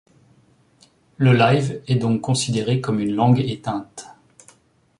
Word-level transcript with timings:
Le 1.17 1.31
live 1.31 1.79
est 1.85 1.97
donc 1.97 2.21
considéré 2.21 2.81
comme 2.81 2.99
une 2.99 3.13
langue 3.13 3.39
éteinte. 3.41 4.07